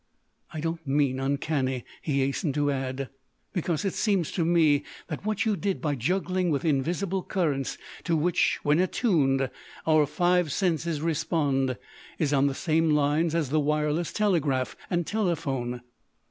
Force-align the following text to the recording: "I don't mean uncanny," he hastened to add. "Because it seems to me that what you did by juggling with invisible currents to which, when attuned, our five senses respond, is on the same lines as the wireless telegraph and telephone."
"I 0.51 0.61
don't 0.61 0.87
mean 0.87 1.19
uncanny," 1.19 1.85
he 2.01 2.21
hastened 2.21 2.55
to 2.55 2.71
add. 2.71 3.09
"Because 3.53 3.85
it 3.85 3.93
seems 3.93 4.31
to 4.31 4.43
me 4.43 4.83
that 5.09 5.27
what 5.27 5.45
you 5.45 5.55
did 5.55 5.79
by 5.79 5.93
juggling 5.93 6.49
with 6.49 6.65
invisible 6.65 7.21
currents 7.21 7.77
to 8.05 8.17
which, 8.17 8.57
when 8.63 8.79
attuned, 8.79 9.47
our 9.85 10.07
five 10.07 10.51
senses 10.51 11.01
respond, 11.01 11.77
is 12.17 12.33
on 12.33 12.47
the 12.47 12.55
same 12.55 12.89
lines 12.89 13.35
as 13.35 13.51
the 13.51 13.59
wireless 13.59 14.11
telegraph 14.11 14.75
and 14.89 15.05
telephone." 15.05 15.81